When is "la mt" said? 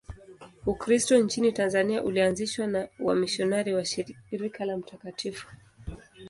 4.65-5.33